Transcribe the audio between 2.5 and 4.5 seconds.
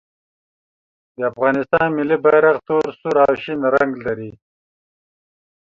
تور، سور او شین رنګ لري.